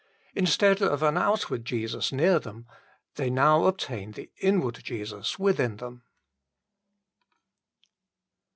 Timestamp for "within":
5.37-5.75